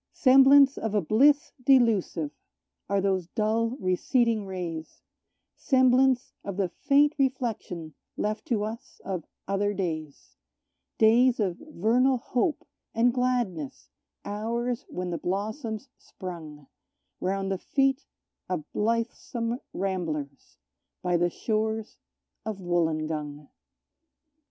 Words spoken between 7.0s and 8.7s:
reflection left to